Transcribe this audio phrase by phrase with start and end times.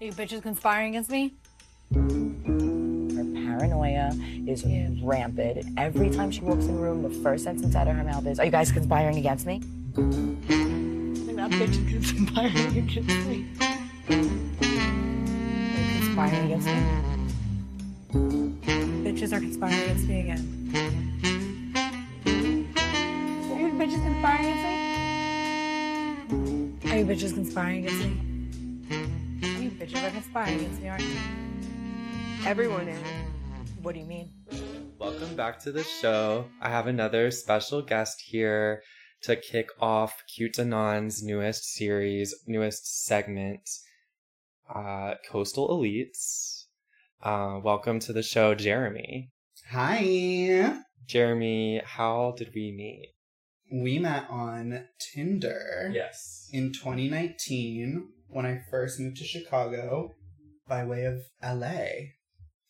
[0.00, 1.34] Are you bitches conspiring against me?
[1.94, 2.00] Her
[3.24, 4.10] paranoia
[4.44, 4.64] is
[5.00, 5.66] rampant.
[5.78, 8.40] Every time she walks in the room, the first sentence out of her mouth is,
[8.40, 9.62] Are you guys conspiring against me?
[9.96, 12.96] And that bitch is conspiring against
[13.28, 13.46] me.
[14.10, 14.18] Are
[15.78, 16.78] you conspiring against me?
[19.04, 20.42] Bitches are conspiring against me again.
[23.52, 24.64] Are you bitches conspiring against
[26.82, 26.90] me?
[26.90, 28.33] Are you bitches conspiring against me?
[29.84, 31.16] You bitches are conspiring against me, aren't you?
[32.46, 32.98] Everyone is.
[33.82, 34.30] What do you mean?
[34.98, 36.46] Welcome back to the show.
[36.62, 38.82] I have another special guest here
[39.24, 43.68] to kick off Cute Anon's newest series, newest segment,
[44.74, 46.64] uh, Coastal Elites.
[47.22, 49.32] Uh, welcome to the show, Jeremy.
[49.70, 50.78] Hi.
[51.04, 53.10] Jeremy, how did we meet?
[53.70, 56.48] We met on Tinder Yes.
[56.54, 60.10] in 2019 when I first moved to Chicago
[60.66, 61.86] by way of LA,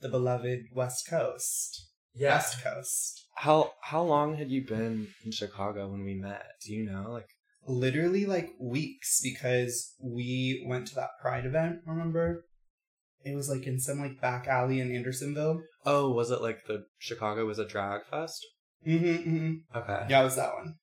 [0.00, 1.88] the beloved West Coast.
[2.14, 2.34] Yeah.
[2.34, 3.26] West Coast.
[3.36, 6.44] How how long had you been in Chicago when we met?
[6.64, 7.10] Do you know?
[7.10, 7.28] Like
[7.66, 12.44] Literally like weeks because we went to that Pride event, remember?
[13.24, 15.62] It was like in some like back alley in Andersonville.
[15.86, 18.46] oh, was it like the Chicago was a drag fest?
[18.86, 19.78] Mm-hmm, mm-hmm.
[19.78, 20.06] Okay.
[20.10, 20.74] Yeah, it was that one.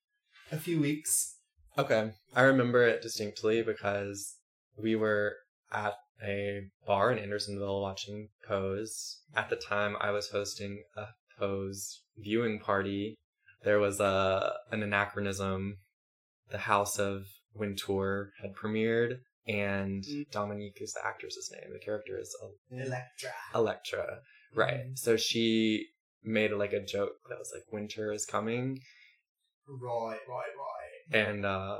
[0.50, 1.38] A few weeks.
[1.78, 2.10] Okay.
[2.34, 4.36] I remember it distinctly because
[4.76, 5.36] we were
[5.72, 9.20] at a bar in Andersonville watching Pose.
[9.34, 11.06] At the time, I was hosting a
[11.38, 13.16] Pose viewing party.
[13.64, 15.78] There was a an anachronism.
[16.50, 17.22] The House of
[17.54, 20.30] Wintour had premiered, and Mm.
[20.30, 21.72] Dominique is the actress's name.
[21.72, 22.36] The character is
[22.70, 23.32] Elektra.
[23.54, 24.18] Elektra.
[24.54, 24.84] Right.
[24.94, 25.86] So she
[26.22, 28.80] made like a joke that was like, Winter is coming.
[29.66, 31.26] Right, right, right.
[31.26, 31.78] and uh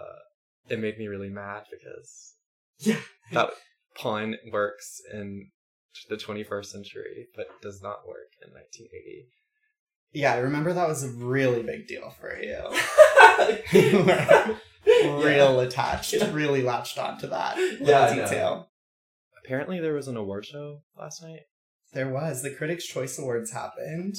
[0.68, 2.34] it made me really mad because
[2.82, 3.00] Yeah.
[3.32, 3.50] that
[3.96, 5.50] pun works in
[6.08, 9.28] the 21st century but does not work in 1980
[10.12, 12.58] Yeah, I remember that was a really big deal for you.
[13.72, 14.56] You were
[15.24, 18.68] real attached, really latched onto that little Yeah, detail.
[19.44, 21.40] apparently there was an award show last night
[21.92, 22.42] There was.
[22.42, 24.16] The Critics' Choice Awards happened.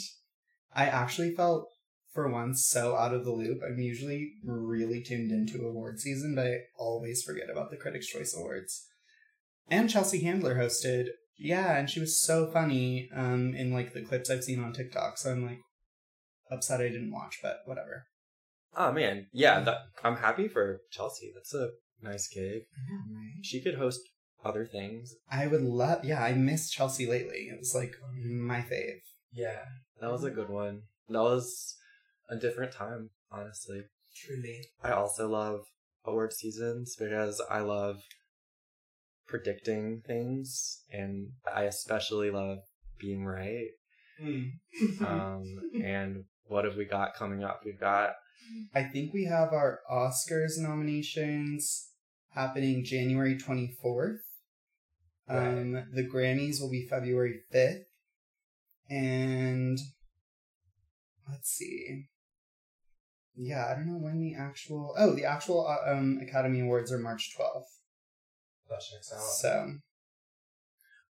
[0.75, 1.67] I actually felt,
[2.13, 3.59] for once, so out of the loop.
[3.65, 8.35] I'm usually really tuned into award season, but I always forget about the Critics' Choice
[8.37, 8.85] Awards.
[9.69, 11.07] And Chelsea Handler hosted.
[11.37, 15.17] Yeah, and she was so funny um, in like the clips I've seen on TikTok.
[15.17, 15.59] So I'm like
[16.51, 18.05] upset I didn't watch, but whatever.
[18.75, 21.69] oh man yeah that, i'm happy for chelsea that's a
[22.01, 22.63] nice gig
[23.43, 23.99] she could host
[24.43, 26.03] other things I would love.
[26.03, 27.47] Yeah, I miss Chelsea lately.
[27.51, 28.99] It was like my fave.
[29.31, 29.59] yeah
[30.01, 31.77] that was a good one that was
[32.37, 33.83] a different time honestly
[34.15, 34.61] Truly.
[34.83, 35.65] I also love
[36.05, 38.01] award seasons because I love
[39.27, 42.59] predicting things and I especially love
[42.99, 43.69] being right.
[45.01, 45.43] Um,
[45.83, 47.61] and what have we got coming up?
[47.65, 48.11] We've got
[48.75, 51.89] I think we have our Oscars nominations
[52.33, 54.17] happening January 24th.
[55.29, 57.85] Um, the Grammys will be February 5th.
[58.89, 59.79] And
[61.29, 62.09] let's see.
[63.35, 64.93] Yeah, I don't know when the actual.
[64.97, 67.63] Oh, the actual uh, um Academy Awards are March 12th.
[68.69, 69.21] that checks out.
[69.21, 69.73] So,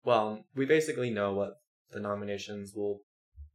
[0.04, 1.54] Well, we basically know what
[1.92, 3.02] the nominations will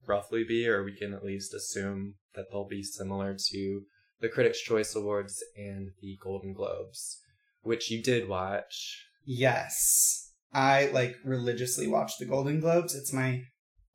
[0.06, 3.82] roughly be, or we can at least assume that they'll be similar to
[4.20, 7.20] the Critics' Choice Awards and the Golden Globes,
[7.62, 9.06] which you did watch.
[9.24, 10.28] yes.
[10.54, 12.94] I like religiously watch the Golden Globes.
[12.94, 13.40] It's my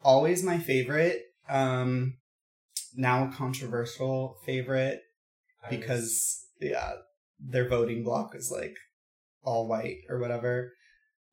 [0.03, 1.21] always my favorite.
[1.47, 2.17] Um
[2.95, 5.01] now a controversial favorite
[5.69, 6.93] because yeah,
[7.39, 8.75] their voting block is like
[9.43, 10.73] all white or whatever.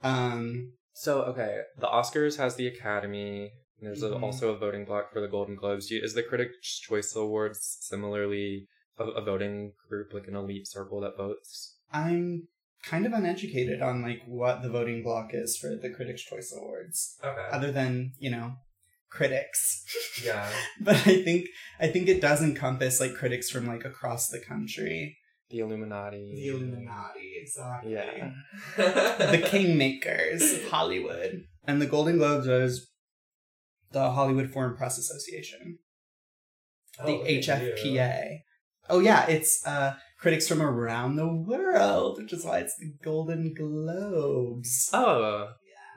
[0.02, 3.50] Um, So okay, the Oscars has the Academy.
[3.80, 4.22] and There's a, Mhm.
[4.22, 5.90] also a voting block for the Golden Globes.
[5.90, 11.16] Is the Critics' Choice Awards similarly a, a voting group, like an elite circle that
[11.16, 11.76] votes?
[11.92, 12.48] I'm
[12.84, 17.18] kind of uneducated on like what the voting block is for the Critics' Choice Awards,
[17.24, 17.48] Okay.
[17.50, 18.54] other than you know
[19.14, 19.84] critics.
[20.22, 20.50] Yeah.
[20.80, 21.46] but I think
[21.80, 25.16] I think it does encompass like critics from like across the country.
[25.50, 26.32] The Illuminati.
[26.34, 27.92] The Illuminati, exactly.
[27.92, 28.30] Yeah.
[28.76, 31.44] the kingmakers of Hollywood.
[31.66, 32.90] And the Golden Globes is
[33.92, 35.78] the Hollywood Foreign Press Association.
[36.98, 38.38] Oh, the HFPA.
[38.88, 43.54] Oh yeah, it's uh critics from around the world, which is why it's the Golden
[43.54, 44.90] Globes.
[44.92, 45.50] Oh,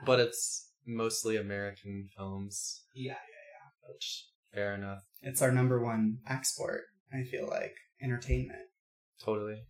[0.04, 2.82] but it's mostly American films.
[2.94, 3.92] Yeah, yeah, yeah.
[3.92, 5.04] Which fair enough.
[5.22, 6.82] it's our number one export.
[7.12, 8.66] I feel like entertainment.
[9.22, 9.62] Totally.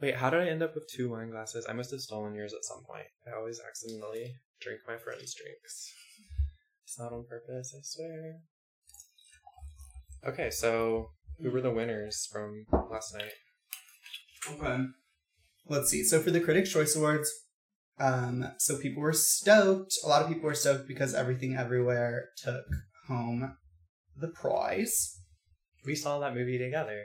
[0.00, 1.66] Wait, how did I end up with two wine glasses?
[1.68, 3.06] I must have stolen yours at some point.
[3.26, 5.92] I always accidentally drink my friends' drinks.
[6.84, 8.40] It's not on purpose, I swear.
[10.26, 11.76] Okay, so who were the hmm.
[11.76, 13.32] winners from last night?
[14.50, 14.84] Okay.
[15.68, 16.02] Let's see.
[16.02, 17.30] So for the Critics' Choice Awards,
[18.02, 19.94] um, so people were stoked.
[20.04, 22.64] A lot of people were stoked because Everything Everywhere took
[23.06, 23.56] home
[24.16, 25.20] the prize.
[25.86, 27.04] We saw that movie together.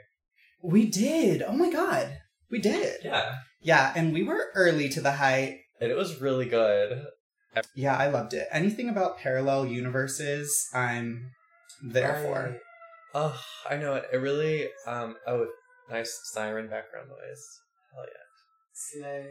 [0.62, 1.42] We did.
[1.42, 2.18] Oh my god.
[2.50, 3.04] We did.
[3.04, 3.36] Yeah.
[3.60, 5.56] Yeah, and we were early to the hype.
[5.80, 7.04] And it was really good.
[7.74, 8.48] Yeah, I loved it.
[8.50, 11.30] Anything about parallel universes, I'm
[11.82, 12.56] there for.
[13.14, 13.40] Oh,
[13.70, 14.04] I know it.
[14.12, 15.46] It really um oh
[15.90, 17.60] nice siren background noise.
[17.94, 19.02] Hell yeah.
[19.02, 19.26] Slay.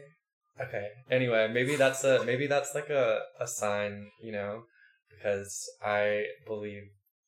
[0.61, 0.87] Okay.
[1.11, 4.63] Anyway, maybe that's a maybe that's like a, a sign, you know,
[5.09, 6.83] because I believe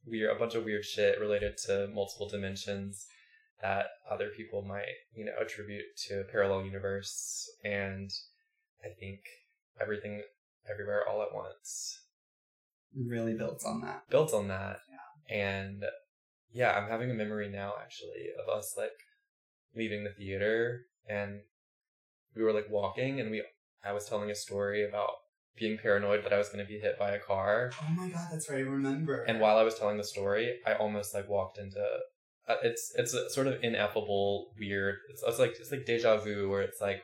[0.05, 3.05] we're a bunch of weird shit related to multiple dimensions
[3.61, 8.09] that other people might, you know, attribute to a parallel universe and
[8.83, 9.19] I think
[9.81, 10.23] everything
[10.71, 11.99] everywhere all at once
[12.95, 14.09] Really builds on that.
[14.09, 14.79] builds on that.
[15.29, 15.35] Yeah.
[15.37, 15.83] And
[16.51, 18.97] yeah, I'm having a memory now actually of us like
[19.75, 21.41] leaving the theater and
[22.35, 23.43] we were like walking and we
[23.83, 25.09] I was telling a story about
[25.57, 27.71] being paranoid that I was going to be hit by a car.
[27.81, 28.59] Oh my god, that's right.
[28.59, 29.23] I remember.
[29.23, 31.79] And while I was telling the story, I almost like walked into
[32.47, 34.95] uh, it's it's a sort of ineffable weird.
[35.09, 37.03] It's, it's like it's like deja vu where it's like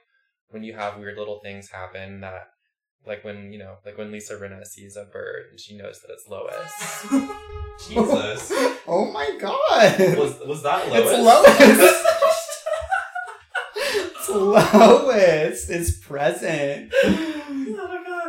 [0.50, 2.48] when you have weird little things happen that
[3.06, 6.12] like when you know like when Lisa Rinna sees a bird and she knows that
[6.12, 6.71] it's Lois.
[7.88, 8.51] Jesus.
[8.88, 10.18] oh my god.
[10.18, 11.12] Was was that Lois?
[11.12, 12.01] It's Lois.
[14.30, 16.92] Lois is present.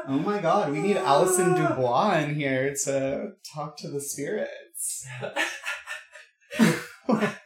[0.08, 5.06] Oh my god, we need Allison DuBois in here to talk to the spirits.